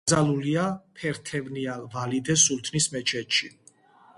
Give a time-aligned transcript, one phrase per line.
[0.03, 0.63] დაკრძალულია
[1.01, 3.53] ფერთევნიალ ვალიდე სულთნის მეჩეთში.